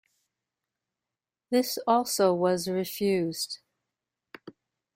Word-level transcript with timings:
This 1.51 1.77
also 1.85 2.33
was 2.33 2.67
refused. 2.67 3.59